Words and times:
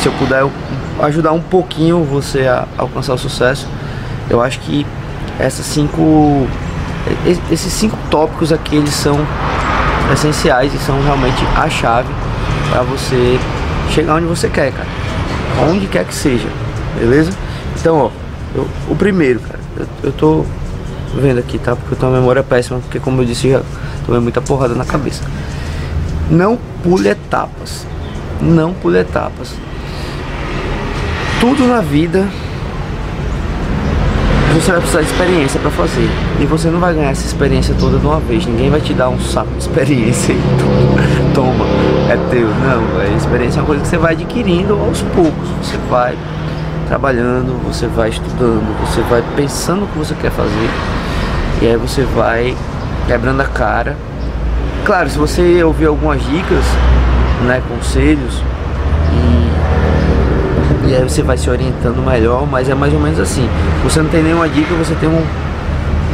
se 0.00 0.06
eu 0.06 0.12
puder 0.12 0.44
ajudar 1.00 1.32
um 1.32 1.40
pouquinho 1.40 2.04
você 2.04 2.46
a 2.46 2.66
alcançar 2.76 3.14
o 3.14 3.18
sucesso, 3.18 3.66
eu 4.30 4.40
acho 4.40 4.60
que 4.60 4.86
essas 5.38 5.64
cinco 5.66 6.46
esses 7.50 7.72
cinco 7.72 7.96
tópicos 8.10 8.52
aqui 8.52 8.76
eles 8.76 8.92
são 8.92 9.18
essenciais 10.12 10.74
e 10.74 10.78
são 10.78 11.00
realmente 11.02 11.42
a 11.56 11.68
chave 11.68 12.08
para 12.70 12.82
você 12.82 13.38
chegar 13.90 14.16
onde 14.16 14.26
você 14.26 14.48
quer, 14.48 14.72
cara. 14.72 14.88
Onde 15.70 15.86
quer 15.86 16.04
que 16.04 16.14
seja, 16.14 16.48
beleza? 16.98 17.32
Então, 17.80 17.96
ó, 17.98 18.10
eu, 18.54 18.68
o 18.88 18.94
primeiro, 18.94 19.40
cara, 19.40 19.58
eu, 19.76 19.86
eu 20.04 20.12
tô 20.12 20.44
vendo 21.14 21.38
aqui, 21.38 21.58
tá? 21.58 21.74
Porque 21.74 21.94
eu 21.94 21.98
tenho 21.98 22.12
uma 22.12 22.18
memória 22.18 22.42
péssima, 22.42 22.78
porque 22.80 23.00
como 23.00 23.22
eu 23.22 23.24
disse, 23.24 23.50
já 23.50 23.62
tomei 24.04 24.20
muita 24.20 24.40
porrada 24.40 24.74
na 24.74 24.84
cabeça. 24.84 25.22
Não 26.30 26.58
pule 26.82 27.08
etapas. 27.08 27.86
Não 28.40 28.72
pule 28.72 28.98
etapas. 28.98 29.54
Tudo 31.40 31.66
na 31.66 31.80
vida 31.80 32.26
você 34.60 34.72
vai 34.72 34.80
precisar 34.80 35.02
de 35.02 35.06
experiência 35.06 35.60
para 35.60 35.70
fazer. 35.70 36.10
E 36.40 36.46
você 36.46 36.68
não 36.68 36.80
vai 36.80 36.92
ganhar 36.92 37.10
essa 37.10 37.24
experiência 37.24 37.74
toda 37.78 37.98
de 37.98 38.04
uma 38.04 38.18
vez. 38.18 38.44
Ninguém 38.44 38.70
vai 38.70 38.80
te 38.80 38.92
dar 38.92 39.08
um 39.08 39.20
saco 39.20 39.50
de 39.52 39.58
experiência 39.58 40.32
e 40.32 40.40
toma, 41.34 41.64
é 42.10 42.16
teu. 42.30 42.48
Não, 42.48 43.00
a 43.00 43.06
experiência 43.16 43.60
é 43.60 43.62
uma 43.62 43.66
coisa 43.66 43.82
que 43.82 43.88
você 43.88 43.98
vai 43.98 44.12
adquirindo 44.14 44.74
aos 44.74 45.02
poucos. 45.02 45.48
Você 45.62 45.76
vai 45.88 46.18
trabalhando, 46.88 47.56
você 47.64 47.86
vai 47.86 48.08
estudando, 48.08 48.66
você 48.80 49.00
vai 49.02 49.22
pensando 49.36 49.84
o 49.84 49.88
que 49.88 49.98
você 49.98 50.14
quer 50.14 50.30
fazer. 50.32 50.70
E 51.62 51.66
aí 51.66 51.76
você 51.76 52.02
vai 52.02 52.56
quebrando 53.06 53.40
a 53.40 53.46
cara. 53.46 53.96
Claro, 54.84 55.08
se 55.08 55.18
você 55.18 55.62
ouvir 55.62 55.86
algumas 55.86 56.20
dicas, 56.24 56.64
né, 57.46 57.62
conselhos, 57.68 58.42
e 60.88 60.94
aí 60.94 61.02
você 61.02 61.22
vai 61.22 61.36
se 61.36 61.50
orientando 61.50 62.02
melhor, 62.02 62.46
mas 62.50 62.66
é 62.66 62.74
mais 62.74 62.94
ou 62.94 62.98
menos 62.98 63.20
assim. 63.20 63.46
Você 63.84 64.00
não 64.00 64.08
tem 64.08 64.22
nenhuma 64.22 64.48
dica, 64.48 64.74
você 64.74 64.94
tem 64.94 65.06
um, 65.06 65.22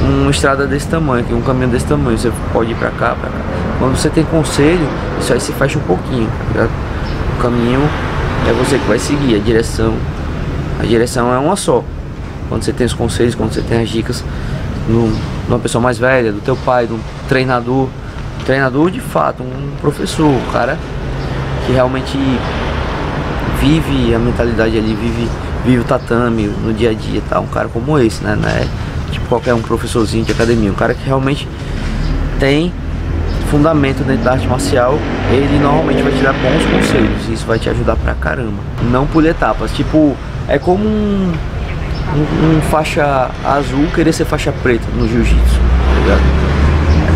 uma 0.02 0.30
estrada 0.32 0.66
desse 0.66 0.88
tamanho, 0.88 1.24
um 1.30 1.40
caminho 1.42 1.68
desse 1.68 1.86
tamanho, 1.86 2.18
você 2.18 2.32
pode 2.52 2.72
ir 2.72 2.74
pra 2.74 2.90
cá, 2.90 3.14
pra 3.14 3.30
cá. 3.30 3.38
Quando 3.78 3.96
você 3.96 4.10
tem 4.10 4.24
conselho, 4.24 4.88
isso 5.20 5.32
aí 5.32 5.40
se 5.40 5.52
fecha 5.52 5.78
um 5.78 5.82
pouquinho, 5.82 6.28
tá 6.52 6.66
O 7.38 7.40
caminho 7.40 7.88
é 8.48 8.52
você 8.52 8.76
que 8.76 8.84
vai 8.88 8.98
seguir, 8.98 9.36
a 9.36 9.38
direção. 9.38 9.94
A 10.80 10.84
direção 10.84 11.32
é 11.32 11.38
uma 11.38 11.54
só. 11.54 11.84
Quando 12.48 12.64
você 12.64 12.72
tem 12.72 12.84
os 12.84 12.94
conselhos, 12.94 13.36
quando 13.36 13.52
você 13.52 13.62
tem 13.62 13.80
as 13.80 13.88
dicas 13.88 14.24
de 14.88 15.12
uma 15.48 15.60
pessoa 15.60 15.80
mais 15.80 15.98
velha, 15.98 16.32
do 16.32 16.40
teu 16.40 16.56
pai, 16.56 16.88
do 16.88 16.98
treinador. 17.28 17.88
Treinador 18.44 18.90
de 18.90 19.00
fato, 19.00 19.44
um 19.44 19.70
professor, 19.80 20.26
um 20.26 20.52
cara 20.52 20.76
que 21.64 21.72
realmente 21.72 22.18
vive 23.64 24.14
a 24.14 24.18
mentalidade 24.18 24.76
ali, 24.76 24.94
vive, 24.94 25.28
vive 25.64 25.78
o 25.78 25.84
tatame 25.84 26.46
no 26.46 26.74
dia 26.74 26.90
a 26.90 26.94
dia, 26.94 27.22
tá? 27.26 27.40
Um 27.40 27.46
cara 27.46 27.66
como 27.68 27.98
esse, 27.98 28.22
né? 28.22 28.36
né? 28.36 28.68
Tipo 29.10 29.26
qualquer 29.26 29.54
um 29.54 29.62
professorzinho 29.62 30.22
de 30.22 30.32
academia, 30.32 30.70
um 30.70 30.74
cara 30.74 30.92
que 30.92 31.04
realmente 31.04 31.48
tem 32.38 32.70
fundamento 33.50 34.04
dentro 34.04 34.22
da 34.24 34.32
arte 34.32 34.46
marcial, 34.46 34.98
ele 35.30 35.58
normalmente 35.62 36.02
vai 36.02 36.12
te 36.12 36.22
dar 36.22 36.32
bons 36.34 36.64
conselhos, 36.70 37.28
isso 37.30 37.46
vai 37.46 37.58
te 37.58 37.70
ajudar 37.70 37.96
pra 37.96 38.12
caramba. 38.14 38.60
Não 38.90 39.06
pule 39.06 39.28
etapas, 39.28 39.70
tipo, 39.72 40.14
é 40.46 40.58
como 40.58 40.84
um, 40.84 41.32
um, 42.14 42.56
um 42.56 42.60
faixa 42.70 43.30
azul 43.44 43.86
querer 43.94 44.12
ser 44.12 44.26
faixa 44.26 44.52
preta 44.52 44.84
no 44.94 45.08
jiu-jitsu, 45.08 45.38
tá 45.38 46.00
ligado? 46.02 46.22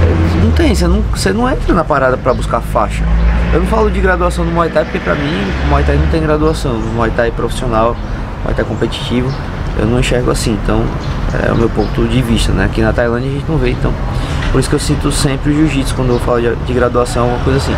É, 0.03 0.45
não 0.45 0.53
tem, 0.53 0.75
você 0.75 0.87
não, 0.87 1.03
você 1.03 1.33
não 1.33 1.51
entra 1.51 1.75
na 1.75 1.85
parada 1.85 2.17
pra 2.17 2.33
buscar 2.33 2.61
faixa. 2.61 3.05
Eu 3.53 3.61
não 3.61 3.67
falo 3.67 3.91
de 3.91 3.99
graduação 3.99 4.45
do 4.45 4.51
Muay 4.51 4.69
Thai 4.69 4.85
porque 4.85 4.99
pra 4.99 5.15
mim 5.15 5.33
o 5.65 5.69
Muay 5.71 5.83
Thai 5.83 5.97
não 5.97 6.07
tem 6.09 6.21
graduação. 6.21 6.73
O 6.73 6.95
Muay 6.95 7.11
Thai 7.11 7.31
profissional, 7.31 7.97
Muay 8.45 8.55
Thai 8.55 8.65
competitivo, 8.65 9.33
eu 9.79 9.87
não 9.87 10.01
enxergo 10.01 10.31
assim. 10.31 10.59
Então 10.63 10.85
é 11.47 11.51
o 11.51 11.57
meu 11.57 11.71
ponto 11.71 12.07
de 12.07 12.21
vista, 12.21 12.53
né? 12.53 12.67
Aqui 12.67 12.83
na 12.83 12.93
Tailândia 12.93 13.31
a 13.31 13.33
gente 13.33 13.49
não 13.49 13.57
vê, 13.57 13.71
então. 13.71 13.93
Por 14.53 14.61
isso 14.61 14.69
que 14.69 14.75
eu 14.75 14.79
sinto 14.79 15.11
sempre 15.11 15.51
o 15.51 15.55
jiu-jitsu 15.55 15.95
quando 15.95 16.11
eu 16.11 16.19
falo 16.19 16.41
de, 16.41 16.55
de 16.55 16.73
graduação, 16.75 17.29
uma 17.29 17.39
coisa 17.39 17.59
assim. 17.59 17.75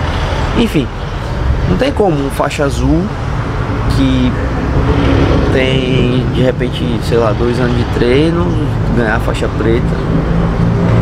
Enfim, 0.59 0.87
não 1.69 1.77
tem 1.77 1.93
como 1.93 2.17
um 2.17 2.31
faixa 2.31 2.65
azul 2.65 3.05
que 3.97 4.33
tem 5.53 6.27
de 6.35 6.43
repente, 6.43 7.01
sei 7.05 7.19
lá, 7.19 7.33
dois 7.33 7.61
anos 7.61 7.77
de 7.77 7.85
treino, 7.95 8.47
ganhar 8.97 9.21
faixa 9.21 9.49
preta. 9.57 9.87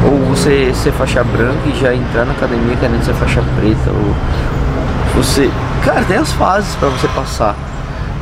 Ou 0.04 0.18
você 0.26 0.72
ser 0.74 0.92
faixa 0.92 1.24
branca 1.24 1.58
e 1.66 1.80
já 1.80 1.94
entrar 1.94 2.24
na 2.24 2.32
academia 2.32 2.76
querendo 2.76 3.02
ser 3.02 3.14
faixa 3.14 3.42
preta. 3.58 3.90
Ou 3.90 4.14
você. 5.18 5.50
Cara, 5.84 6.02
tem 6.04 6.16
as 6.16 6.32
fases 6.32 6.74
para 6.76 6.88
você 6.88 7.08
passar. 7.08 7.54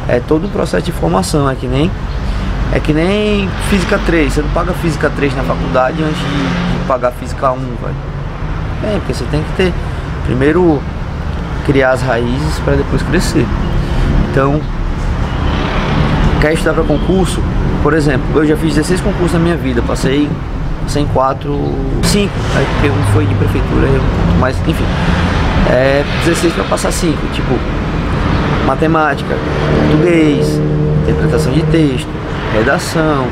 É 0.09 0.21
todo 0.21 0.47
um 0.47 0.51
processo 0.51 0.85
de 0.85 0.93
formação, 0.93 1.49
é 1.49 1.55
que 1.55 1.67
nem. 1.67 1.91
É 2.73 2.81
que 2.81 2.93
nem 2.93 3.49
física 3.71 3.99
3, 4.05 4.33
você 4.33 4.43
não 4.43 4.49
paga 4.51 4.73
física 4.73 5.09
3 5.09 5.37
na 5.37 5.45
faculdade 5.45 6.03
antes 6.03 6.19
de, 6.19 6.79
de 6.79 6.85
pagar 6.89 7.13
física 7.13 7.53
1, 7.53 7.55
velho. 7.55 7.95
É, 8.83 8.99
porque 8.99 9.15
você 9.15 9.25
tem 9.31 9.43
que 9.43 9.53
ter 9.53 9.73
primeiro 10.25 10.83
criar 11.65 11.93
as 11.93 12.03
raízes 12.03 12.59
para 12.65 12.75
depois 12.75 13.03
crescer. 13.03 13.47
Então, 14.31 14.61
quer 16.41 16.55
estudar 16.55 16.75
para 16.75 16.85
concurso? 16.85 17.41
Por 17.85 17.95
exemplo, 17.95 18.27
eu 18.35 18.47
já 18.47 18.57
fiz 18.57 18.75
16 18.75 19.01
concursos 19.01 19.35
na 19.35 19.39
minha 19.39 19.57
vida, 19.57 19.81
passei, 19.83 20.29
passei 20.83 21.03
em 21.03 21.07
4, 21.07 21.53
5, 22.03 22.33
aí 22.57 22.67
porque 22.73 22.91
um 22.91 23.05
foi 23.13 23.27
de 23.27 23.35
prefeitura, 23.37 23.87
mas 24.41 24.57
enfim 24.67 24.85
é 25.71 26.05
16 26.25 26.55
para 26.55 26.65
passar 26.65 26.93
5, 26.93 27.17
tipo 27.33 27.59
matemática, 28.67 29.37
português, 29.81 30.61
interpretação 31.03 31.53
de 31.53 31.63
texto, 31.65 32.09
redação, 32.53 33.27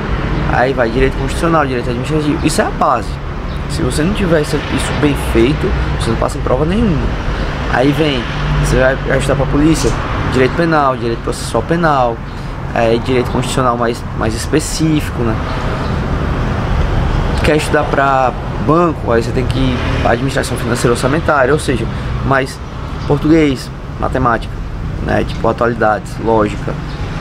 aí 0.52 0.72
vai 0.72 0.88
direito 0.88 1.16
constitucional, 1.18 1.66
direito 1.66 1.90
administrativo. 1.90 2.46
Isso 2.46 2.60
é 2.62 2.64
a 2.64 2.70
base. 2.70 3.08
Se 3.70 3.82
você 3.82 4.02
não 4.02 4.14
tiver 4.14 4.40
isso, 4.42 4.56
bem 5.00 5.16
feito, 5.32 5.70
você 5.98 6.10
não 6.10 6.16
passa 6.16 6.38
em 6.38 6.40
prova 6.42 6.64
nenhuma. 6.64 7.06
Aí 7.72 7.90
vem, 7.92 8.22
você 8.64 8.76
vai 8.78 8.96
ajudar 9.16 9.34
para 9.34 9.44
a 9.44 9.48
polícia, 9.48 9.90
direito 10.32 10.54
penal, 10.54 10.96
direito 10.96 11.20
processual 11.22 11.62
penal, 11.64 12.16
é, 12.74 12.96
direito 13.04 13.30
constitucional 13.30 13.76
mais, 13.76 14.02
mais 14.18 14.34
específico, 14.34 15.22
né? 15.22 15.34
Quer 17.42 17.56
estudar 17.56 17.84
para 17.84 18.32
banco, 18.66 19.10
aí 19.12 19.22
você 19.22 19.32
tem 19.32 19.44
que 19.44 19.58
ir 19.58 19.76
administração 20.06 20.56
financeira 20.56 20.92
orçamentária, 20.92 21.52
ou 21.52 21.58
seja, 21.58 21.84
mais 22.24 22.58
português, 23.06 23.70
matemática, 24.00 24.52
né? 25.06 25.24
Tipo 25.24 25.48
atualidades, 25.48 26.12
lógica, 26.24 26.72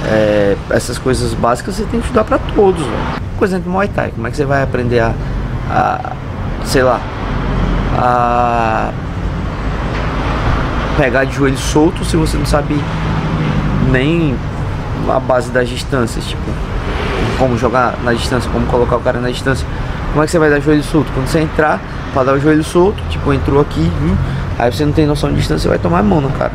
é, 0.05 0.55
essas 0.69 0.97
coisas 0.97 1.33
básicas 1.33 1.75
você 1.75 1.83
tem 1.83 1.99
que 1.99 2.05
estudar 2.05 2.23
para 2.23 2.37
todos. 2.39 2.81
Véio. 2.81 3.23
Por 3.37 3.45
exemplo, 3.45 3.71
Muay 3.71 3.87
Thai, 3.87 4.11
como 4.11 4.27
é 4.27 4.31
que 4.31 4.37
você 4.37 4.45
vai 4.45 4.63
aprender 4.63 4.99
a, 4.99 5.13
a 5.69 6.13
sei 6.65 6.83
lá, 6.83 6.99
a 7.97 8.91
pegar 10.97 11.25
de 11.25 11.35
joelho 11.35 11.57
solto 11.57 12.05
se 12.05 12.15
você 12.15 12.37
não 12.37 12.45
sabe 12.45 12.79
nem 13.91 14.35
a 15.09 15.19
base 15.19 15.51
das 15.51 15.67
distâncias, 15.67 16.25
tipo, 16.25 16.43
como 17.37 17.57
jogar 17.57 17.95
na 18.03 18.13
distância, 18.13 18.49
como 18.51 18.65
colocar 18.67 18.95
o 18.97 18.99
cara 18.99 19.19
na 19.19 19.29
distância. 19.29 19.67
Como 20.13 20.21
é 20.21 20.27
que 20.27 20.31
você 20.31 20.37
vai 20.37 20.47
dar 20.47 20.59
joelho 20.59 20.83
solto? 20.83 21.11
Quando 21.11 21.25
você 21.25 21.39
entrar 21.39 21.81
para 22.13 22.23
dar 22.25 22.33
o 22.33 22.39
joelho 22.39 22.63
solto, 22.63 23.01
tipo, 23.09 23.33
entrou 23.33 23.59
aqui, 23.59 23.81
hum, 23.81 24.15
aí 24.59 24.71
você 24.71 24.85
não 24.85 24.93
tem 24.93 25.07
noção 25.07 25.31
de 25.31 25.37
distância, 25.37 25.63
você 25.63 25.69
vai 25.69 25.79
tomar 25.79 25.99
a 25.99 26.03
mão 26.03 26.21
no 26.21 26.29
cara. 26.29 26.51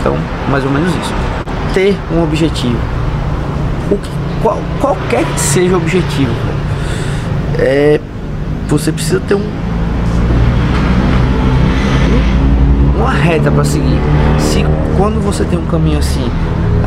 Então, 0.00 0.16
mais 0.50 0.64
ou 0.64 0.70
menos 0.70 0.88
isso. 0.88 1.12
Ter 1.74 1.94
um 2.10 2.22
objetivo. 2.22 2.78
O 3.90 3.98
que, 3.98 4.08
qual, 4.42 4.58
qualquer 4.80 5.22
que 5.22 5.38
seja 5.38 5.74
o 5.74 5.76
objetivo, 5.76 6.32
é, 7.58 8.00
você 8.68 8.90
precisa 8.90 9.20
ter 9.20 9.34
um, 9.34 9.46
uma 12.96 13.10
reta 13.10 13.50
para 13.50 13.64
seguir. 13.64 14.00
Se 14.38 14.64
quando 14.96 15.20
você 15.20 15.44
tem 15.44 15.58
um 15.58 15.66
caminho 15.66 15.98
assim, 15.98 16.26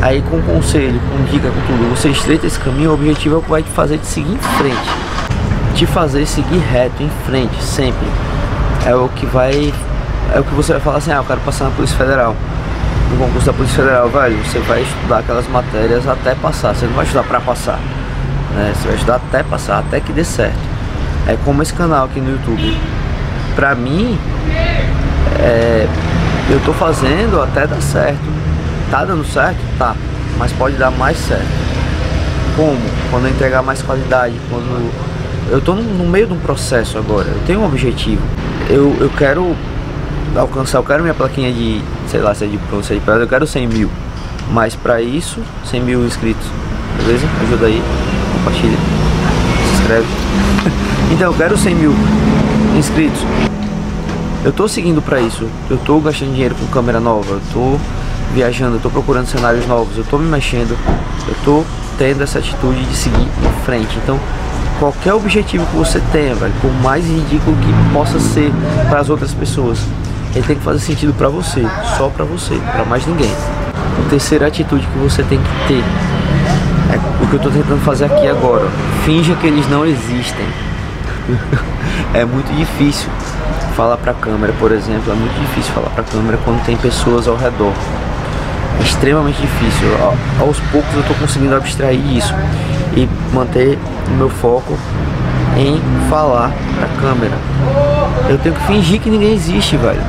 aí 0.02 0.20
com 0.22 0.42
conselho, 0.42 1.00
com 1.12 1.24
dica, 1.30 1.48
com 1.48 1.60
tudo, 1.60 1.96
você 1.96 2.08
estreita 2.08 2.48
esse 2.48 2.58
caminho, 2.58 2.90
o 2.90 2.94
objetivo 2.94 3.36
é 3.36 3.38
o 3.38 3.42
que 3.42 3.50
vai 3.50 3.62
te 3.62 3.70
fazer 3.70 3.98
te 3.98 4.06
seguir 4.06 4.32
em 4.32 4.58
frente 4.58 5.09
te 5.80 5.86
fazer 5.86 6.26
seguir 6.26 6.58
reto, 6.58 7.02
em 7.02 7.08
frente, 7.24 7.62
sempre. 7.62 8.06
É 8.84 8.94
o 8.94 9.08
que 9.08 9.24
vai. 9.24 9.72
É 10.34 10.38
o 10.38 10.44
que 10.44 10.54
você 10.54 10.72
vai 10.72 10.80
falar 10.82 10.98
assim, 10.98 11.10
ah, 11.10 11.16
eu 11.16 11.24
quero 11.24 11.40
passar 11.40 11.64
na 11.64 11.70
Polícia 11.70 11.96
Federal. 11.96 12.36
No 13.10 13.16
concurso 13.16 13.46
da 13.46 13.54
Polícia 13.54 13.76
Federal, 13.82 14.10
velho, 14.10 14.36
você 14.44 14.58
vai 14.58 14.82
estudar 14.82 15.20
aquelas 15.20 15.48
matérias 15.48 16.06
até 16.06 16.34
passar. 16.34 16.74
Você 16.74 16.84
não 16.84 16.92
vai 16.92 17.06
estudar 17.06 17.22
pra 17.22 17.40
passar. 17.40 17.78
Né? 18.54 18.74
Você 18.74 18.88
vai 18.88 18.96
estudar 18.96 19.14
até 19.16 19.42
passar, 19.42 19.78
até 19.78 20.00
que 20.00 20.12
dê 20.12 20.22
certo. 20.22 20.58
É 21.26 21.38
como 21.46 21.62
esse 21.62 21.72
canal 21.72 22.04
aqui 22.04 22.20
no 22.20 22.32
YouTube. 22.32 22.76
Pra 23.56 23.74
mim, 23.74 24.18
é, 25.38 25.88
eu 26.50 26.60
tô 26.60 26.74
fazendo 26.74 27.40
até 27.40 27.66
dar 27.66 27.80
certo. 27.80 28.20
Tá 28.90 29.02
dando 29.02 29.24
certo? 29.24 29.56
Tá. 29.78 29.94
Mas 30.36 30.52
pode 30.52 30.76
dar 30.76 30.90
mais 30.90 31.16
certo. 31.16 31.48
Como? 32.54 32.78
Quando 33.10 33.28
eu 33.28 33.30
entregar 33.30 33.62
mais 33.62 33.80
qualidade, 33.80 34.34
quando 34.50 35.09
eu 35.50 35.58
estou 35.58 35.74
no 35.74 36.06
meio 36.06 36.28
de 36.28 36.32
um 36.32 36.38
processo 36.38 36.96
agora, 36.96 37.26
eu 37.28 37.40
tenho 37.46 37.60
um 37.60 37.66
objetivo. 37.66 38.22
Eu, 38.68 38.96
eu 39.00 39.10
quero 39.10 39.56
alcançar, 40.36 40.78
eu 40.78 40.84
quero 40.84 41.02
minha 41.02 41.14
plaquinha 41.14 41.52
de, 41.52 41.82
sei 42.08 42.20
lá, 42.20 42.34
se 42.34 42.44
é 42.44 42.46
de 42.46 42.56
bronze, 42.56 42.92
é 42.92 42.94
de 42.94 43.00
pedra, 43.00 43.24
eu 43.24 43.28
quero 43.28 43.46
100 43.46 43.66
mil. 43.66 43.90
Mas 44.52 44.76
para 44.76 45.02
isso, 45.02 45.40
100 45.64 45.80
mil 45.82 46.04
inscritos, 46.04 46.46
beleza? 46.96 47.26
Ajuda 47.42 47.66
aí, 47.66 47.82
compartilha, 48.32 48.76
se 48.76 49.80
inscreve. 49.80 50.06
então, 51.12 51.32
eu 51.32 51.34
quero 51.36 51.56
100 51.56 51.74
mil 51.74 51.94
inscritos. 52.76 53.20
Eu 54.44 54.52
tô 54.52 54.66
seguindo 54.66 55.02
para 55.02 55.20
isso. 55.20 55.46
Eu 55.68 55.76
tô 55.78 56.00
gastando 56.00 56.32
dinheiro 56.32 56.54
com 56.54 56.66
câmera 56.68 56.98
nova. 56.98 57.32
Eu 57.32 57.42
tô 57.52 57.78
viajando, 58.32 58.76
eu 58.76 58.80
tô 58.80 58.88
procurando 58.88 59.26
cenários 59.26 59.66
novos. 59.66 59.98
Eu 59.98 60.04
tô 60.04 60.16
me 60.16 60.26
mexendo. 60.26 60.76
Eu 61.28 61.34
tô 61.44 61.64
tendo 62.00 62.22
essa 62.22 62.38
atitude 62.38 62.82
de 62.82 62.96
seguir 62.96 63.20
em 63.20 63.62
frente. 63.62 63.94
Então, 64.02 64.18
qualquer 64.78 65.12
objetivo 65.12 65.66
que 65.66 65.76
você 65.76 66.00
tenha, 66.10 66.34
velho, 66.34 66.54
por 66.62 66.72
mais 66.82 67.04
ridículo 67.04 67.54
que 67.58 67.92
possa 67.92 68.18
ser 68.18 68.50
para 68.88 69.00
as 69.00 69.10
outras 69.10 69.34
pessoas, 69.34 69.78
ele 70.34 70.46
tem 70.46 70.56
que 70.56 70.62
fazer 70.62 70.78
sentido 70.78 71.12
para 71.12 71.28
você, 71.28 71.62
só 71.98 72.08
para 72.08 72.24
você, 72.24 72.54
para 72.72 72.86
mais 72.86 73.06
ninguém. 73.06 73.30
A 73.70 74.08
terceira 74.08 74.46
atitude 74.46 74.86
que 74.86 74.98
você 74.98 75.22
tem 75.24 75.38
que 75.38 75.68
ter 75.68 75.84
é 76.94 77.22
o 77.22 77.26
que 77.28 77.34
eu 77.34 77.40
tô 77.40 77.50
tentando 77.50 77.84
fazer 77.84 78.06
aqui 78.06 78.26
agora. 78.26 78.66
Finja 79.04 79.34
que 79.34 79.46
eles 79.46 79.68
não 79.68 79.84
existem. 79.84 80.46
é 82.14 82.24
muito 82.24 82.50
difícil 82.56 83.10
falar 83.76 83.98
para 83.98 84.12
a 84.12 84.14
câmera, 84.14 84.54
por 84.58 84.72
exemplo, 84.72 85.12
é 85.12 85.14
muito 85.14 85.38
difícil 85.38 85.70
falar 85.74 85.90
para 85.90 86.00
a 86.00 86.06
câmera 86.06 86.38
quando 86.46 86.64
tem 86.64 86.78
pessoas 86.78 87.28
ao 87.28 87.36
redor. 87.36 87.74
Extremamente 88.82 89.40
difícil. 89.40 89.88
Aos 90.40 90.58
poucos 90.72 90.92
eu 90.94 91.00
estou 91.00 91.16
conseguindo 91.16 91.54
abstrair 91.54 92.00
isso 92.16 92.34
e 92.96 93.08
manter 93.32 93.78
o 94.08 94.10
meu 94.12 94.28
foco 94.28 94.76
em 95.56 95.80
falar 96.08 96.52
para 96.76 96.86
a 96.86 97.00
câmera. 97.00 97.34
Eu 98.28 98.38
tenho 98.38 98.54
que 98.54 98.62
fingir 98.66 99.00
que 99.00 99.10
ninguém 99.10 99.34
existe, 99.34 99.76
velho. 99.76 100.00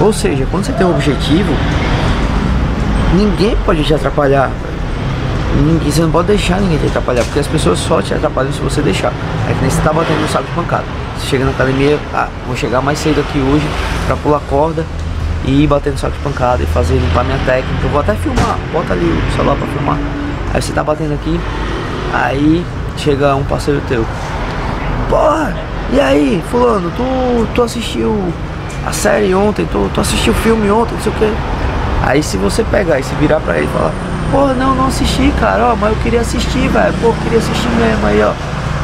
Ou 0.00 0.12
seja, 0.12 0.46
quando 0.50 0.64
você 0.64 0.72
tem 0.72 0.86
um 0.86 0.90
objetivo, 0.90 1.52
ninguém 3.14 3.56
pode 3.64 3.84
te 3.84 3.94
atrapalhar. 3.94 4.50
Ninguém, 5.54 5.90
você 5.90 6.00
não 6.00 6.10
pode 6.10 6.28
deixar 6.28 6.60
ninguém 6.60 6.78
te 6.78 6.86
atrapalhar, 6.86 7.24
porque 7.24 7.38
as 7.38 7.46
pessoas 7.46 7.78
só 7.78 8.00
te 8.00 8.14
atrapalham 8.14 8.52
se 8.52 8.60
você 8.60 8.80
deixar. 8.80 9.12
É 9.48 9.52
que 9.52 9.60
nem 9.60 9.70
você 9.70 9.80
tá 9.82 9.92
batendo 9.92 10.20
no 10.20 10.28
saco 10.28 10.44
de 10.44 10.52
pancada. 10.52 10.84
Você 11.18 11.26
chega 11.26 11.44
na 11.44 11.50
academia, 11.50 11.98
ah, 12.14 12.28
vou 12.46 12.56
chegar 12.56 12.80
mais 12.80 12.98
cedo 12.98 13.20
aqui 13.20 13.38
hoje 13.38 13.66
para 14.06 14.16
pular 14.16 14.40
corda 14.48 14.84
e 15.44 15.62
ir 15.62 15.66
batendo 15.66 15.98
saco 15.98 16.16
de 16.16 16.22
pancada 16.22 16.62
e 16.62 16.66
fazer 16.66 16.94
limpar 16.94 17.24
minha 17.24 17.38
técnica. 17.44 17.84
Eu 17.84 17.90
vou 17.90 18.00
até 18.00 18.14
filmar, 18.14 18.58
bota 18.72 18.92
ali 18.92 19.04
o 19.04 19.36
celular 19.36 19.56
para 19.56 19.66
filmar. 19.66 19.98
Aí 20.54 20.62
você 20.62 20.72
tá 20.72 20.84
batendo 20.84 21.14
aqui, 21.14 21.40
aí 22.12 22.64
chega 22.96 23.34
um 23.34 23.44
parceiro 23.44 23.80
teu. 23.88 24.04
Porra, 25.08 25.54
e 25.92 26.00
aí, 26.00 26.42
fulano, 26.50 26.90
tu, 26.96 27.46
tu 27.54 27.62
assistiu 27.62 28.32
a 28.86 28.92
série 28.92 29.34
ontem, 29.34 29.66
tu, 29.70 29.90
tu 29.92 30.00
assistiu 30.00 30.32
o 30.32 30.36
filme 30.36 30.70
ontem, 30.70 30.94
não 30.94 31.02
sei 31.02 31.12
o 31.12 31.14
que. 31.14 31.32
Aí 32.04 32.22
se 32.22 32.36
você 32.36 32.64
pegar 32.64 32.98
e 32.98 33.02
se 33.02 33.14
virar 33.14 33.40
pra 33.40 33.56
ele 33.56 33.66
e 33.66 33.70
falar, 33.70 33.92
porra, 34.30 34.54
não, 34.54 34.74
não 34.74 34.86
assisti, 34.86 35.32
cara, 35.38 35.72
ó, 35.72 35.76
mas 35.76 35.90
eu 35.90 36.02
queria 36.02 36.20
assistir, 36.20 36.68
velho, 36.68 36.94
pô, 37.00 37.12
queria 37.22 37.38
assistir 37.38 37.68
mesmo 37.70 38.06
aí, 38.06 38.22
ó. 38.22 38.32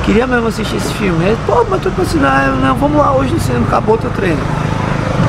Queria 0.04 0.26
mesmo 0.26 0.48
assistir 0.48 0.76
esse 0.76 0.92
filme. 0.94 1.24
Aí, 1.24 1.36
pô, 1.46 1.64
mas 1.68 1.82
tu 1.82 1.92
assim, 2.00 2.18
não, 2.18 2.56
não, 2.56 2.74
vamos 2.76 2.96
lá 2.96 3.12
hoje 3.12 3.34
no 3.34 3.40
cinema, 3.40 3.66
acabou 3.66 3.98
teu 3.98 4.10
treino. 4.10 4.40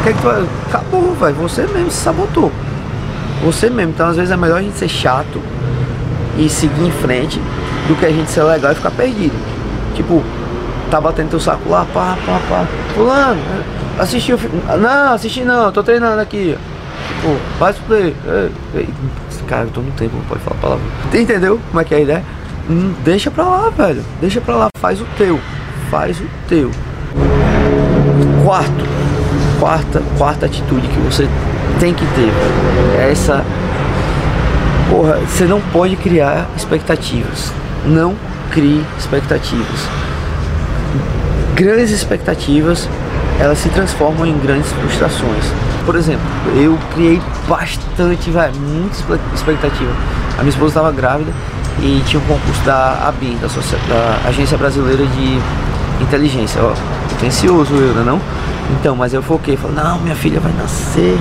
O 0.06 0.10
é 0.10 0.14
que 0.14 0.22
tu? 0.22 0.30
Acabou, 0.68 1.14
velho, 1.16 1.36
você 1.36 1.68
mesmo 1.68 1.92
se 1.92 1.98
sabotou. 1.98 2.52
Você 3.44 3.70
mesmo, 3.70 3.92
então 3.92 4.08
às 4.08 4.16
vezes 4.16 4.32
é 4.32 4.38
melhor 4.38 4.60
a 4.60 4.62
gente 4.62 4.78
ser 4.78 4.90
chato 4.90 5.42
e 6.38 6.50
seguir 6.50 6.86
em 6.86 6.92
frente 6.92 7.40
do 7.88 7.96
que 7.96 8.06
a 8.06 8.12
gente 8.12 8.30
ser 8.30 8.44
legal 8.44 8.72
e 8.72 8.76
ficar 8.76 8.92
perdido. 8.92 9.36
Tipo, 9.96 10.24
tá 10.90 11.00
batendo 11.00 11.30
teu 11.30 11.40
saco 11.40 11.70
lá, 11.70 11.86
pá, 11.94 12.18
pá, 12.26 12.40
pá. 12.50 12.66
Fulano, 12.94 13.42
assistiu 13.98 14.36
o 14.36 14.40
filme. 14.40 14.62
Não, 14.80 15.14
assisti 15.14 15.44
não, 15.44 15.72
tô 15.72 15.84
treinando 15.84 16.22
aqui. 16.22 16.58
Tipo, 17.08 17.38
faz 17.58 17.78
play. 17.80 18.16
Cara, 19.48 19.64
eu 19.64 19.72
tô 19.72 19.82
no 19.82 19.92
tempo, 19.92 20.16
não 20.16 20.24
pode 20.26 20.42
falar 20.42 20.58
palavra. 20.62 20.86
Entendeu 21.14 21.60
como 21.70 21.82
é 21.82 21.84
que 21.84 21.94
é 21.94 21.98
a 21.98 22.02
ideia? 22.02 22.24
Hum, 22.70 22.94
deixa 23.04 23.32
pra 23.32 23.44
lá, 23.44 23.70
velho. 23.70 24.06
Deixa 24.22 24.40
pra 24.40 24.56
lá, 24.56 24.68
faz 24.78 25.02
o 25.02 25.06
teu. 25.18 25.40
Faz 25.90 26.20
o 26.20 26.26
teu. 26.48 26.70
Quarto. 28.44 28.99
Quarta, 29.60 30.02
quarta 30.18 30.46
atitude 30.46 30.88
que 30.88 31.00
você 31.00 31.28
tem 31.80 31.94
que 31.94 32.06
ter. 32.06 32.32
É 33.00 33.12
essa. 33.12 33.44
Porra, 34.90 35.20
você 35.28 35.46
não 35.46 35.62
pode 35.62 35.96
criar 35.96 36.48
expectativas. 36.56 37.52
Não 37.86 38.16
crie 38.52 38.84
expectativas. 38.98 39.88
Grandes 41.56 41.92
expectativas, 41.92 42.88
elas 43.40 43.58
se 43.58 43.70
transformam 43.70 44.26
em 44.26 44.38
grandes 44.40 44.72
frustrações. 44.72 45.44
Por 45.86 45.96
exemplo, 45.96 46.26
eu 46.56 46.78
criei 46.94 47.22
bastante, 47.48 48.30
velho, 48.30 48.54
muita 48.56 48.96
expectativa. 49.34 49.92
A 50.38 50.42
minha 50.42 50.50
esposa 50.50 50.70
estava 50.70 50.92
grávida 50.92 51.32
e 51.82 52.02
tinha 52.06 52.22
um 52.22 52.26
concurso 52.26 52.62
da 52.64 53.08
ABIN, 53.08 53.38
da, 53.38 53.48
da 53.48 54.30
Agência 54.30 54.58
Brasileira 54.58 55.06
de 55.06 55.40
Inteligência. 56.04 56.62
Ansioso 57.28 57.74
eu, 57.74 57.94
né 57.94 58.04
não? 58.06 58.20
Então, 58.80 58.96
mas 58.96 59.14
eu 59.14 59.22
foquei, 59.22 59.58
falei, 59.58 59.76
não, 59.76 60.00
minha 60.00 60.16
filha 60.16 60.40
vai 60.40 60.52
nascer, 60.54 61.18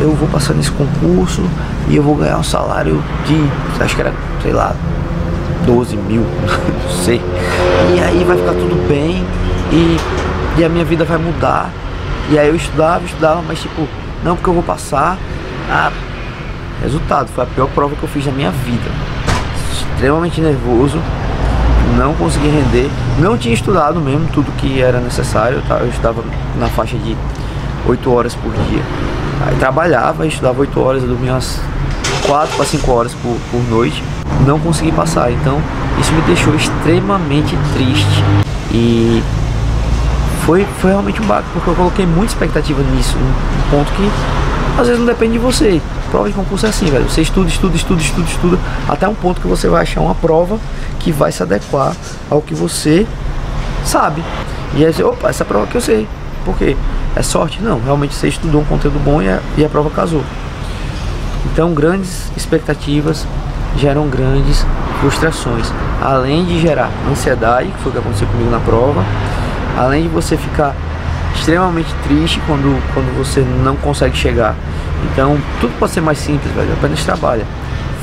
eu 0.00 0.14
vou 0.14 0.28
passar 0.28 0.54
nesse 0.54 0.70
concurso 0.70 1.42
e 1.88 1.96
eu 1.96 2.02
vou 2.02 2.14
ganhar 2.14 2.38
um 2.38 2.42
salário 2.42 3.02
de, 3.26 3.82
acho 3.82 3.94
que 3.94 4.00
era, 4.00 4.12
sei 4.42 4.52
lá, 4.52 4.74
12 5.64 5.96
mil, 5.96 6.22
não 6.84 6.90
sei. 6.90 7.20
E 7.96 8.00
aí 8.00 8.24
vai 8.24 8.36
ficar 8.36 8.52
tudo 8.52 8.88
bem 8.88 9.24
e, 9.72 9.96
e 10.58 10.64
a 10.64 10.68
minha 10.68 10.84
vida 10.84 11.04
vai 11.04 11.18
mudar. 11.18 11.70
E 12.30 12.38
aí 12.38 12.48
eu 12.48 12.54
estudava, 12.54 13.04
estudava, 13.04 13.42
mas 13.46 13.60
tipo, 13.60 13.88
não 14.24 14.36
porque 14.36 14.50
eu 14.50 14.54
vou 14.54 14.62
passar. 14.62 15.16
Ah, 15.70 15.90
resultado, 16.82 17.28
foi 17.28 17.44
a 17.44 17.46
pior 17.46 17.68
prova 17.68 17.96
que 17.96 18.02
eu 18.02 18.08
fiz 18.08 18.26
na 18.26 18.32
minha 18.32 18.50
vida. 18.50 18.90
Extremamente 19.72 20.40
nervoso, 20.40 20.98
não 21.96 22.14
consegui 22.14 22.48
render, 22.48 22.90
não 23.18 23.36
tinha 23.36 23.54
estudado 23.54 24.00
mesmo 24.00 24.26
tudo 24.32 24.50
que 24.56 24.80
era 24.80 25.00
necessário, 25.00 25.62
tá? 25.68 25.78
eu 25.78 25.88
estudava 25.88 26.22
na 26.58 26.68
faixa 26.68 26.96
de 26.96 27.16
8 27.86 28.12
horas 28.12 28.34
por 28.34 28.52
dia. 28.52 28.82
Aí 29.46 29.56
trabalhava, 29.56 30.26
estudava 30.26 30.60
8 30.60 30.80
horas, 30.80 31.02
dormia 31.02 31.32
umas 31.32 31.60
4 32.26 32.56
para 32.56 32.64
5 32.64 32.90
horas 32.90 33.14
por, 33.14 33.36
por 33.50 33.62
noite 33.68 34.02
não 34.46 34.58
consegui 34.58 34.92
passar. 34.92 35.30
Então 35.30 35.60
isso 36.00 36.12
me 36.12 36.22
deixou 36.22 36.54
extremamente 36.54 37.56
triste 37.74 38.24
e 38.70 39.22
foi, 40.44 40.66
foi 40.80 40.90
realmente 40.90 41.20
um 41.22 41.26
baque, 41.26 41.48
porque 41.52 41.70
eu 41.70 41.74
coloquei 41.74 42.06
muita 42.06 42.32
expectativa 42.32 42.82
nisso, 42.82 43.16
um 43.16 43.70
ponto 43.70 43.92
que 43.92 44.10
às 44.78 44.86
vezes 44.86 44.98
não 44.98 45.06
depende 45.06 45.34
de 45.34 45.38
você. 45.38 45.80
Prova 46.10 46.28
de 46.28 46.34
concurso 46.34 46.66
é 46.66 46.68
assim, 46.68 46.86
velho. 46.86 47.08
Você 47.08 47.22
estuda, 47.22 47.48
estuda, 47.48 47.76
estuda, 47.76 48.00
estuda, 48.00 48.26
estuda, 48.26 48.58
até 48.88 49.08
um 49.08 49.14
ponto 49.14 49.40
que 49.40 49.46
você 49.46 49.68
vai 49.68 49.82
achar 49.82 50.00
uma 50.00 50.14
prova 50.14 50.58
que 50.98 51.12
vai 51.12 51.32
se 51.32 51.42
adequar 51.42 51.94
ao 52.30 52.40
que 52.40 52.54
você 52.54 53.06
sabe. 53.84 54.22
E 54.74 54.84
aí 54.84 54.92
você, 54.92 55.02
opa, 55.02 55.28
essa 55.28 55.44
prova 55.44 55.66
que 55.66 55.76
eu 55.76 55.80
sei. 55.80 56.08
Por 56.44 56.56
quê? 56.56 56.76
É 57.14 57.22
sorte? 57.22 57.60
Não, 57.62 57.80
realmente 57.80 58.14
você 58.14 58.28
estudou 58.28 58.62
um 58.62 58.64
conteúdo 58.64 58.98
bom 58.98 59.22
e 59.22 59.28
a, 59.28 59.40
e 59.56 59.64
a 59.64 59.68
prova 59.68 59.90
casou. 59.90 60.22
Então, 61.46 61.74
grandes 61.74 62.30
expectativas 62.36 63.26
geram 63.76 64.08
grandes 64.08 64.64
frustrações. 65.00 65.70
Além 66.00 66.44
de 66.44 66.60
gerar 66.60 66.90
ansiedade, 67.10 67.68
que 67.68 67.78
foi 67.82 67.90
o 67.90 67.92
que 67.92 67.98
aconteceu 67.98 68.26
comigo 68.28 68.50
na 68.50 68.60
prova, 68.60 69.04
além 69.76 70.02
de 70.02 70.08
você 70.08 70.36
ficar 70.36 70.74
extremamente 71.34 71.92
triste 72.04 72.40
quando, 72.46 72.80
quando 72.94 73.16
você 73.16 73.40
não 73.64 73.76
consegue 73.76 74.16
chegar. 74.16 74.54
Então, 75.10 75.38
tudo 75.60 75.72
pode 75.78 75.92
ser 75.92 76.00
mais 76.00 76.18
simples, 76.18 76.52
velho. 76.54 76.72
Apenas 76.72 77.04
trabalha. 77.04 77.44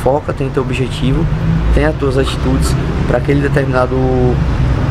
Foca, 0.03 0.33
tem 0.33 0.49
teu 0.49 0.63
objetivo, 0.63 1.25
tem 1.73 1.85
as 1.85 1.95
tuas 1.95 2.17
atitudes 2.17 2.73
para 3.07 3.17
aquele 3.17 3.41
determinado 3.41 3.95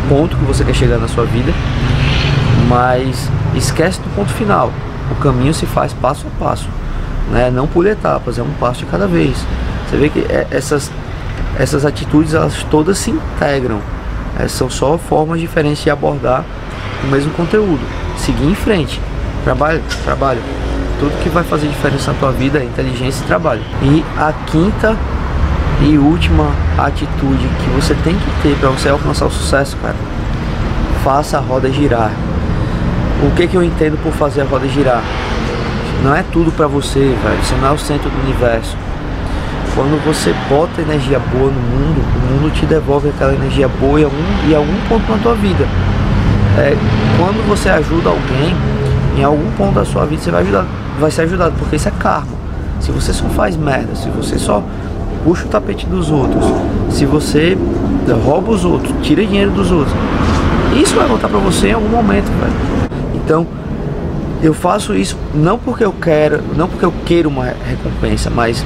ponto 0.09 0.37
que 0.37 0.45
você 0.45 0.65
quer 0.65 0.75
chegar 0.75 0.99
na 0.99 1.09
sua 1.09 1.25
vida, 1.25 1.53
mas 2.69 3.31
esquece 3.55 4.01
do 4.01 4.15
ponto 4.15 4.31
final. 4.33 4.73
O 5.11 5.15
caminho 5.17 5.55
se 5.55 5.67
faz 5.67 5.93
passo 5.93 6.27
a 6.27 6.45
passo, 6.45 6.69
né? 7.31 7.51
Não 7.51 7.67
por 7.67 7.87
etapas, 7.87 8.39
é 8.39 8.43
um 8.43 8.53
passo 8.61 8.81
de 8.81 8.87
cada 8.87 9.07
vez. 9.07 9.37
Você 9.89 9.97
vê 9.97 10.09
que 10.09 10.21
é, 10.29 10.47
essas, 10.51 10.91
essas 11.59 11.85
atitudes 11.87 12.35
elas 12.35 12.63
todas 12.71 12.99
se 12.99 13.11
integram. 13.11 13.81
É, 14.39 14.47
são 14.47 14.69
só 14.69 14.99
formas 14.99 15.41
diferentes 15.41 15.83
de 15.83 15.91
abordar 15.91 16.45
o 17.03 17.07
mesmo 17.07 17.33
conteúdo. 17.33 17.81
Seguir 18.29 18.45
em 18.45 18.55
frente. 18.55 19.01
Trabalho, 19.43 19.83
trabalho. 20.05 20.43
Tudo 21.01 21.19
que 21.23 21.31
vai 21.31 21.43
fazer 21.43 21.67
diferença 21.67 22.13
na 22.13 22.19
tua 22.19 22.31
vida 22.31 22.59
é 22.59 22.65
inteligência 22.65 23.25
e 23.25 23.27
trabalho. 23.27 23.63
E 23.81 24.05
a 24.19 24.35
quinta 24.45 24.95
e 25.81 25.97
última 25.97 26.51
atitude 26.77 27.49
que 27.49 27.71
você 27.71 27.95
tem 28.05 28.15
que 28.15 28.43
ter 28.43 28.55
para 28.59 28.69
você 28.69 28.91
alcançar 28.91 29.25
o 29.25 29.31
sucesso, 29.31 29.79
cara. 29.79 29.97
Faça 31.03 31.39
a 31.39 31.41
roda 31.41 31.73
girar. 31.73 32.11
O 33.23 33.35
que 33.35 33.49
que 33.49 33.57
eu 33.57 33.63
entendo 33.63 33.97
por 34.03 34.13
fazer 34.13 34.43
a 34.43 34.45
roda 34.45 34.69
girar? 34.69 35.03
Não 36.05 36.15
é 36.15 36.23
tudo 36.31 36.53
para 36.53 36.67
você, 36.67 36.99
velho. 36.99 37.43
Você 37.43 37.55
não 37.55 37.69
é 37.69 37.73
o 37.73 37.79
centro 37.79 38.11
do 38.11 38.21
universo. 38.25 38.77
Quando 39.75 40.05
você 40.05 40.35
bota 40.51 40.83
energia 40.83 41.19
boa 41.19 41.51
no 41.51 41.61
mundo, 41.63 42.05
o 42.15 42.43
mundo 42.43 42.53
te 42.53 42.67
devolve 42.67 43.09
aquela 43.09 43.33
energia 43.33 43.69
boa 43.69 43.99
em 43.99 44.05
algum, 44.05 44.51
em 44.51 44.55
algum 44.55 44.77
ponto 44.87 45.11
na 45.11 45.17
tua 45.17 45.35
vida. 45.35 45.67
É, 46.59 46.77
quando 47.17 47.47
você 47.47 47.69
ajuda 47.69 48.09
alguém, 48.09 48.53
em 49.17 49.23
algum 49.23 49.49
ponto 49.53 49.75
da 49.75 49.85
sua 49.85 50.05
vida 50.05 50.21
você 50.21 50.31
vai, 50.33 50.43
ajudar, 50.43 50.67
vai 50.99 51.11
ser 51.11 51.23
ajudado, 51.23 51.55
porque 51.57 51.77
isso 51.77 51.87
é 51.87 51.93
karma. 51.93 52.37
Se 52.81 52.91
você 52.91 53.13
só 53.13 53.27
faz 53.27 53.57
merda, 53.57 53.95
se 53.95 54.09
você 54.09 54.37
só 54.39 54.63
puxa 55.23 55.45
o 55.45 55.49
tapete 55.49 55.87
dos 55.87 56.11
outros, 56.11 56.45
se 56.91 57.07
você 57.07 57.57
rouba 58.25 58.51
os 58.51 58.65
outros, 58.65 58.93
tira 59.03 59.25
dinheiro 59.25 59.53
dos 59.53 59.71
outros, 59.71 59.95
isso 60.77 60.97
vai 60.97 61.07
voltar 61.07 61.29
para 61.29 61.39
você 61.39 61.69
em 61.69 61.73
algum 61.75 61.89
momento, 61.89 62.27
velho. 62.27 62.91
Então, 63.15 63.47
eu 64.43 64.53
faço 64.53 64.97
isso 64.97 65.17
não 65.33 65.59
porque 65.59 65.85
eu 65.85 65.93
quero, 65.93 66.43
não 66.57 66.69
porque 66.69 66.85
eu 66.85 66.93
queiro 67.05 67.29
uma 67.29 67.45
recompensa, 67.45 68.31
mas 68.31 68.65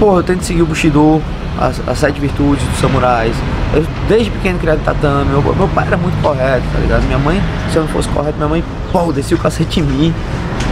pô, 0.00 0.18
eu 0.18 0.22
tento 0.24 0.42
seguir 0.42 0.62
o 0.62 0.66
Bushido, 0.66 1.22
as, 1.58 1.80
as 1.86 1.98
sete 1.98 2.20
virtudes 2.20 2.66
dos 2.66 2.78
samurais. 2.78 3.36
Eu, 3.74 3.84
desde 4.08 4.30
pequeno 4.30 4.58
criado 4.58 4.80
tatame, 4.84 5.30
meu, 5.30 5.42
meu 5.42 5.68
pai 5.68 5.86
era 5.86 5.96
muito 5.96 6.20
correto, 6.22 6.64
tá 6.72 6.78
ligado? 6.78 7.02
Minha 7.04 7.18
mãe, 7.18 7.42
se 7.70 7.76
eu 7.76 7.82
não 7.82 7.88
fosse 7.88 8.08
correto, 8.08 8.36
minha 8.36 8.48
mãe, 8.48 8.64
pô, 8.92 9.12
descia 9.12 9.36
o 9.36 9.40
cacete 9.40 9.80
em 9.80 9.82
mim. 9.82 10.14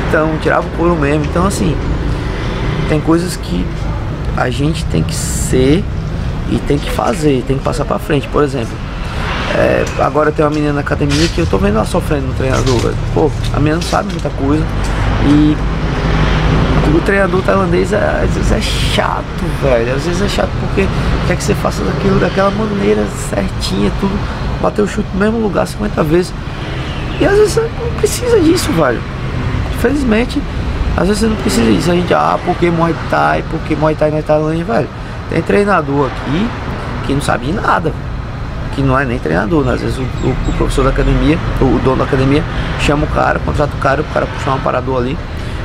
Então, 0.08 0.30
tirava 0.40 0.66
o 0.66 0.70
couro 0.70 0.96
mesmo. 0.96 1.24
Então, 1.24 1.46
assim, 1.46 1.76
tem 2.88 3.00
coisas 3.00 3.36
que 3.36 3.66
a 4.36 4.48
gente 4.50 4.84
tem 4.86 5.02
que 5.02 5.14
ser 5.14 5.84
e 6.50 6.58
tem 6.58 6.78
que 6.78 6.90
fazer, 6.90 7.44
tem 7.46 7.58
que 7.58 7.64
passar 7.64 7.84
pra 7.84 7.98
frente. 7.98 8.28
Por 8.28 8.42
exemplo, 8.42 8.74
é, 9.54 9.84
agora 9.98 10.32
tem 10.32 10.44
uma 10.44 10.50
menina 10.50 10.72
na 10.72 10.80
academia 10.80 11.28
que 11.28 11.40
eu 11.40 11.46
tô 11.46 11.58
vendo 11.58 11.76
ela 11.76 11.84
sofrendo 11.84 12.26
no 12.26 12.34
treinador. 12.34 12.92
Pô, 13.12 13.30
a 13.52 13.56
menina 13.58 13.76
não 13.76 13.82
sabe 13.82 14.10
muita 14.10 14.30
coisa 14.30 14.64
e 15.26 15.56
treinador 17.04 17.42
tailandês 17.42 17.92
é, 17.92 18.22
às 18.24 18.34
vezes 18.34 18.52
é 18.52 18.60
chato, 18.60 19.44
velho. 19.62 19.94
Às 19.94 20.04
vezes 20.04 20.22
é 20.22 20.28
chato 20.28 20.50
porque 20.60 20.86
quer 21.26 21.36
que 21.36 21.44
você 21.44 21.54
faça 21.54 21.82
daquilo 21.84 22.18
daquela 22.18 22.50
maneira 22.50 23.04
certinha, 23.30 23.90
tudo, 24.00 24.18
bater 24.60 24.82
o 24.82 24.86
chute 24.86 25.08
no 25.12 25.20
mesmo 25.20 25.38
lugar 25.38 25.66
50 25.66 26.02
vezes. 26.04 26.34
E 27.20 27.26
às 27.26 27.36
vezes 27.36 27.56
não 27.56 27.94
precisa 27.98 28.40
disso, 28.40 28.72
velho. 28.72 29.00
Infelizmente, 29.76 30.42
às 30.96 31.06
vezes 31.06 31.20
você 31.20 31.26
não 31.28 31.36
precisa 31.36 31.70
disso. 31.70 31.90
A 31.90 31.94
gente, 31.94 32.14
ah, 32.14 32.38
porque 32.44 32.70
Muay 32.70 32.94
Thai, 33.10 33.44
porque 33.50 33.76
Muay 33.76 33.94
Thai 33.94 34.10
na 34.10 34.22
Tailândia, 34.22 34.64
velho. 34.64 34.88
Tem 35.30 35.42
treinador 35.42 36.06
aqui 36.08 36.48
que 37.06 37.12
não 37.12 37.20
sabe 37.20 37.52
nada, 37.52 37.92
que 38.74 38.82
não 38.82 38.98
é 38.98 39.04
nem 39.04 39.18
treinador, 39.18 39.64
né? 39.64 39.74
Às 39.74 39.80
vezes 39.80 39.98
o, 39.98 40.02
o, 40.02 40.30
o, 40.48 40.52
professor 40.56 40.84
da 40.84 40.90
academia, 40.90 41.38
o, 41.60 41.78
dono 41.80 41.96
da 41.96 42.04
academia, 42.04 42.42
chama 42.80 43.04
o 43.04 43.08
cara, 43.08 43.38
contrata 43.38 43.72
o 43.74 43.78
cara, 43.78 44.00
o 44.02 44.04
cara 44.04 44.26
puxa 44.26 44.50
um 44.50 44.54
aparador 44.54 44.98
ali, 44.98 45.18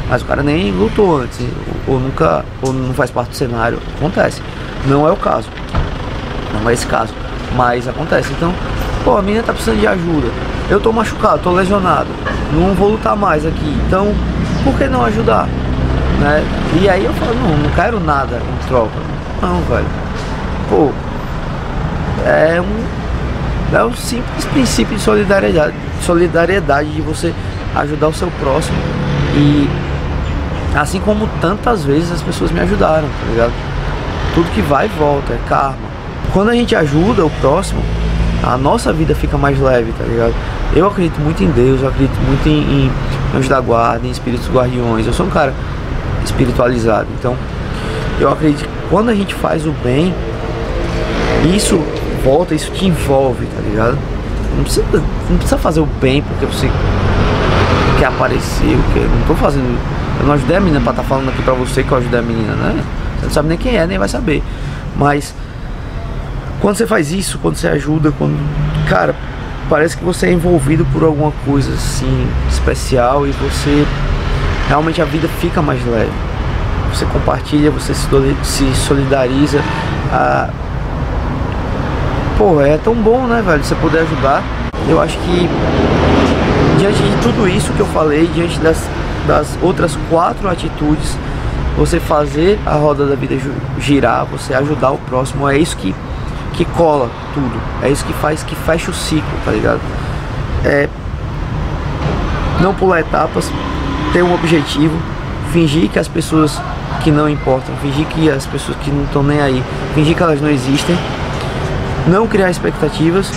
mas 0.09 0.23
o 0.23 0.25
cara 0.25 0.41
nem 0.41 0.71
lutou 0.71 1.21
antes, 1.21 1.39
ou, 1.87 1.93
ou, 1.93 1.99
nunca, 1.99 2.43
ou 2.63 2.73
não 2.73 2.93
faz 2.93 3.11
parte 3.11 3.29
do 3.29 3.35
cenário. 3.35 3.79
Acontece. 3.97 4.41
Não 4.87 5.07
é 5.07 5.11
o 5.11 5.15
caso. 5.15 5.47
Não 6.53 6.67
é 6.67 6.73
esse 6.73 6.87
caso. 6.87 7.13
Mas 7.55 7.87
acontece. 7.87 8.31
Então, 8.33 8.51
pô, 9.03 9.17
a 9.17 9.21
menina 9.21 9.43
tá 9.43 9.53
precisando 9.53 9.79
de 9.79 9.87
ajuda. 9.87 10.27
Eu 10.69 10.79
tô 10.79 10.91
machucado, 10.91 11.39
tô 11.43 11.51
lesionado. 11.51 12.09
Não 12.51 12.73
vou 12.73 12.89
lutar 12.89 13.15
mais 13.15 13.45
aqui. 13.45 13.77
Então, 13.85 14.13
por 14.63 14.75
que 14.77 14.87
não 14.87 15.05
ajudar? 15.05 15.47
Né? 16.19 16.43
E 16.81 16.89
aí 16.89 17.05
eu 17.05 17.13
falo, 17.13 17.35
não, 17.35 17.57
não 17.57 17.69
quero 17.71 17.99
nada 17.99 18.37
em 18.37 18.67
troca. 18.67 18.91
Não, 19.41 19.61
velho. 19.61 19.85
Pô, 20.69 20.91
é 22.25 22.59
um, 22.59 23.75
é 23.75 23.83
um 23.83 23.93
simples 23.93 24.45
princípio 24.45 24.97
de 24.97 25.01
solidariedade, 25.01 25.73
solidariedade 26.01 26.89
de 26.89 27.01
você 27.01 27.33
ajudar 27.75 28.07
o 28.07 28.13
seu 28.13 28.29
próximo 28.39 28.77
e 29.35 29.69
assim 30.75 30.99
como 30.99 31.27
tantas 31.41 31.83
vezes 31.83 32.11
as 32.11 32.21
pessoas 32.21 32.51
me 32.51 32.59
ajudaram, 32.59 33.07
tá 33.07 33.31
ligado? 33.31 33.53
Tudo 34.33 34.49
que 34.51 34.61
vai 34.61 34.85
e 34.85 34.89
volta, 34.89 35.33
é 35.33 35.39
karma. 35.47 35.89
Quando 36.33 36.49
a 36.49 36.53
gente 36.53 36.75
ajuda 36.75 37.25
o 37.25 37.29
próximo, 37.41 37.81
a 38.43 38.57
nossa 38.57 38.93
vida 38.93 39.15
fica 39.15 39.37
mais 39.37 39.59
leve, 39.59 39.91
tá 39.97 40.03
ligado? 40.03 40.33
Eu 40.75 40.87
acredito 40.87 41.19
muito 41.19 41.43
em 41.43 41.49
Deus, 41.49 41.81
eu 41.81 41.89
acredito 41.89 42.15
muito 42.21 42.47
em, 42.47 42.61
em 42.61 42.91
anjos 43.35 43.49
da 43.49 43.59
guarda, 43.59 44.05
em 44.05 44.11
espíritos 44.11 44.47
guardiões. 44.49 45.07
Eu 45.07 45.13
sou 45.13 45.25
um 45.25 45.29
cara 45.29 45.53
espiritualizado, 46.23 47.07
então 47.17 47.35
eu 48.19 48.29
acredito 48.31 48.63
que 48.63 48.69
quando 48.89 49.09
a 49.09 49.15
gente 49.15 49.33
faz 49.33 49.65
o 49.65 49.71
bem, 49.83 50.13
isso 51.55 51.81
volta, 52.23 52.53
isso 52.53 52.71
te 52.71 52.85
envolve, 52.85 53.45
tá 53.45 53.61
ligado? 53.61 53.97
Não 54.55 54.63
precisa, 54.63 54.85
não 55.29 55.37
precisa 55.37 55.57
fazer 55.57 55.79
o 55.79 55.85
bem 55.85 56.21
porque 56.21 56.45
você 56.45 56.69
quer 57.97 58.07
aparecer, 58.07 58.77
quer, 58.93 59.01
não 59.01 59.27
tô 59.27 59.35
fazendo. 59.35 59.77
Eu 60.19 60.25
não 60.25 60.33
ajudei 60.33 60.57
a 60.57 60.59
menina 60.59 60.81
pra 60.81 60.91
estar 60.91 61.03
tá 61.03 61.07
falando 61.07 61.29
aqui 61.29 61.41
pra 61.41 61.53
você 61.53 61.83
que 61.83 61.91
eu 61.91 61.97
ajudei 61.97 62.19
a 62.19 62.23
menina, 62.23 62.53
né? 62.53 62.83
Você 63.17 63.25
não 63.25 63.31
sabe 63.31 63.49
nem 63.49 63.57
quem 63.57 63.77
é, 63.77 63.87
nem 63.87 63.97
vai 63.97 64.09
saber. 64.09 64.43
Mas 64.95 65.33
quando 66.59 66.75
você 66.75 66.85
faz 66.85 67.11
isso, 67.11 67.39
quando 67.39 67.55
você 67.55 67.67
ajuda, 67.67 68.11
quando. 68.17 68.37
Cara, 68.89 69.15
parece 69.69 69.97
que 69.97 70.03
você 70.03 70.27
é 70.27 70.31
envolvido 70.31 70.85
por 70.91 71.03
alguma 71.03 71.31
coisa 71.45 71.73
assim 71.73 72.27
especial 72.49 73.25
e 73.25 73.31
você 73.31 73.85
realmente 74.67 75.01
a 75.01 75.05
vida 75.05 75.27
fica 75.39 75.61
mais 75.61 75.83
leve. 75.85 76.11
Você 76.93 77.05
compartilha, 77.05 77.71
você 77.71 77.93
se 77.93 78.75
solidariza. 78.75 79.61
A, 80.11 80.49
pô, 82.37 82.61
é 82.61 82.77
tão 82.77 82.95
bom, 82.95 83.25
né, 83.27 83.41
velho, 83.45 83.63
você 83.63 83.75
poder 83.75 83.99
ajudar. 83.99 84.43
Eu 84.87 84.99
acho 84.99 85.17
que 85.19 85.49
diante 86.79 86.97
de 86.97 87.15
tudo 87.21 87.47
isso 87.47 87.71
que 87.73 87.79
eu 87.79 87.85
falei, 87.87 88.27
diante 88.33 88.59
das, 88.59 88.89
das 89.29 89.59
outras 89.61 89.95
quatro 90.09 90.49
atitudes, 90.49 91.15
você 91.77 91.99
fazer 91.99 92.59
a 92.65 92.73
roda 92.73 93.05
da 93.05 93.13
vida 93.13 93.37
girar, 93.79 94.25
você 94.25 94.55
ajudar 94.55 94.89
o 94.89 94.97
próximo, 94.97 95.47
é 95.47 95.55
isso 95.55 95.77
que, 95.77 95.93
que 96.53 96.65
cola 96.65 97.11
tudo. 97.35 97.61
É 97.83 97.89
isso 97.89 98.03
que 98.03 98.13
faz 98.13 98.41
que 98.41 98.55
fecha 98.55 98.89
o 98.89 98.93
ciclo, 98.93 99.29
tá 99.45 99.51
ligado? 99.51 99.79
É 100.65 100.89
não 102.59 102.73
pular 102.73 103.01
etapas, 103.01 103.51
ter 104.11 104.23
um 104.23 104.33
objetivo, 104.33 104.97
fingir 105.53 105.89
que 105.89 105.99
as 105.99 106.07
pessoas 106.07 106.59
que 107.03 107.11
não 107.11 107.29
importam, 107.29 107.73
fingir 107.83 108.07
que 108.07 108.31
as 108.31 108.47
pessoas 108.47 108.75
que 108.79 108.89
não 108.89 109.03
estão 109.03 109.21
nem 109.21 109.39
aí, 109.39 109.63
fingir 109.93 110.17
que 110.17 110.23
elas 110.23 110.41
não 110.41 110.49
existem 110.49 110.97
não 112.07 112.27
criar 112.27 112.49
expectativas 112.49 113.31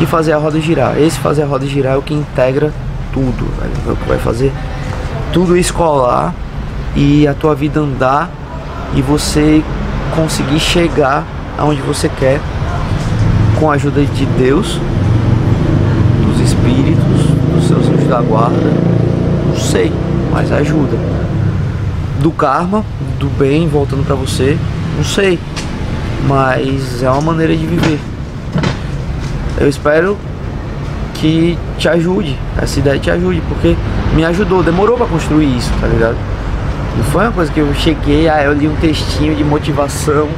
e 0.00 0.06
fazer 0.06 0.32
a 0.32 0.38
roda 0.38 0.58
girar. 0.58 0.98
Esse 0.98 1.18
fazer 1.18 1.42
a 1.42 1.46
roda 1.46 1.66
girar 1.66 1.94
é 1.94 1.96
o 1.98 2.02
que 2.02 2.14
integra 2.14 2.72
tudo, 3.12 3.44
velho. 3.60 3.72
É 3.86 3.92
o 3.92 3.96
que 3.96 4.08
vai 4.08 4.18
fazer 4.18 4.52
tudo 5.32 5.56
isso 5.56 5.74
colar 5.74 6.34
e 6.96 7.26
a 7.26 7.34
tua 7.34 7.54
vida 7.54 7.80
andar 7.80 8.30
e 8.94 9.02
você 9.02 9.62
conseguir 10.14 10.58
chegar 10.58 11.24
aonde 11.56 11.80
você 11.82 12.08
quer 12.08 12.40
com 13.58 13.70
a 13.70 13.74
ajuda 13.74 14.04
de 14.04 14.26
Deus, 14.26 14.80
dos 16.24 16.40
espíritos, 16.40 17.26
dos 17.54 17.66
seus 17.66 17.88
anjos 17.88 18.08
da 18.08 18.20
guarda, 18.20 18.72
não 19.48 19.56
sei, 19.56 19.92
mas 20.32 20.50
ajuda. 20.52 20.96
Do 22.20 22.30
karma, 22.30 22.84
do 23.18 23.26
bem 23.38 23.68
voltando 23.68 24.04
para 24.04 24.14
você, 24.14 24.56
não 24.96 25.04
sei, 25.04 25.38
mas 26.26 27.02
é 27.02 27.10
uma 27.10 27.20
maneira 27.20 27.56
de 27.56 27.66
viver. 27.66 27.98
Eu 29.60 29.68
espero 29.68 30.16
que 31.14 31.58
te 31.76 31.88
ajude, 31.88 32.38
essa 32.60 32.78
ideia 32.78 32.98
te 32.98 33.10
ajude, 33.10 33.42
porque 33.48 33.76
me 34.18 34.24
ajudou, 34.24 34.64
demorou 34.64 34.96
para 34.96 35.06
construir 35.06 35.56
isso, 35.56 35.72
tá 35.80 35.86
ligado? 35.86 36.16
Não 36.96 37.04
foi 37.04 37.22
uma 37.22 37.30
coisa 37.30 37.52
que 37.52 37.60
eu 37.60 37.72
cheguei, 37.72 38.28
ah, 38.28 38.42
eu 38.42 38.52
li 38.52 38.66
um 38.66 38.74
textinho 38.74 39.32
de 39.32 39.44
motivação. 39.44 40.28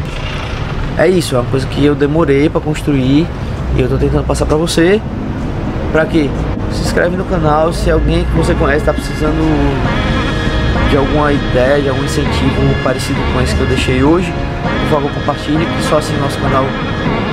É 0.98 1.08
isso, 1.08 1.34
é 1.34 1.38
uma 1.38 1.50
coisa 1.50 1.66
que 1.66 1.82
eu 1.82 1.94
demorei 1.94 2.50
para 2.50 2.60
construir 2.60 3.26
e 3.74 3.80
eu 3.80 3.88
tô 3.88 3.96
tentando 3.96 4.24
passar 4.24 4.44
para 4.44 4.58
você. 4.58 5.00
Pra 5.92 6.04
quê? 6.04 6.28
Se 6.70 6.82
inscreve 6.82 7.16
no 7.16 7.24
canal, 7.24 7.72
se 7.72 7.90
alguém 7.90 8.22
que 8.22 8.32
você 8.32 8.52
conhece 8.52 8.84
tá 8.84 8.92
precisando 8.92 9.40
de 10.90 10.98
alguma 10.98 11.32
ideia, 11.32 11.80
de 11.80 11.88
algum 11.88 12.04
incentivo 12.04 12.84
parecido 12.84 13.18
com 13.32 13.40
esse 13.40 13.54
que 13.54 13.62
eu 13.62 13.66
deixei 13.66 14.04
hoje, 14.04 14.30
por 14.90 15.00
favor 15.00 15.10
compartilhe, 15.12 15.64
que 15.64 15.82
só 15.84 15.96
assim 15.96 16.14
nosso 16.18 16.38
canal 16.38 16.66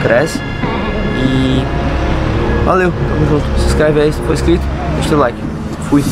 cresce. 0.01 0.39
E 1.19 1.61
valeu, 2.63 2.93
tamo 2.93 3.29
junto. 3.31 3.59
Se 3.59 3.65
inscreve 3.65 3.99
aí 3.99 4.13
se 4.13 4.21
for 4.21 4.31
inscrito, 4.31 4.63
deixa 4.97 5.13
o 5.13 5.19
like. 5.19 5.37
Fui. 5.89 6.03